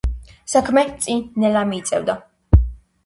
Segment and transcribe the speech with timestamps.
[0.53, 2.17] საქმე წინ ნელა მიიწევდა.